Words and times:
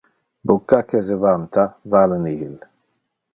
Bucca 0.51 0.79
que 0.93 1.01
se 1.09 1.17
vanta, 1.25 1.67
vale 1.97 2.19
nihil. 2.25 2.57